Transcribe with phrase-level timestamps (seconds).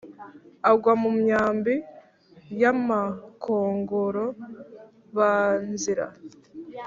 [0.69, 1.75] agwa mu myambi
[2.61, 4.25] y’abakongoro
[5.15, 5.33] ba
[5.71, 6.05] nzira